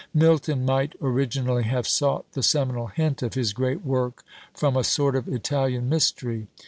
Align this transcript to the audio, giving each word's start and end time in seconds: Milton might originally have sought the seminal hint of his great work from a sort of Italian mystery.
Milton 0.15 0.65
might 0.65 0.95
originally 0.99 1.61
have 1.61 1.87
sought 1.87 2.25
the 2.31 2.41
seminal 2.41 2.87
hint 2.87 3.21
of 3.21 3.35
his 3.35 3.53
great 3.53 3.85
work 3.85 4.23
from 4.51 4.75
a 4.75 4.83
sort 4.83 5.15
of 5.15 5.27
Italian 5.27 5.89
mystery. 5.89 6.47